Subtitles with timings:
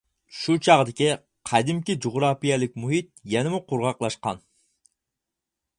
[0.35, 1.09] شۇ چاغدىكى
[1.49, 4.45] قەدىمكى جۇغراپىيەلىك مۇھىت يەنىمۇ قۇرغاقلاشقان.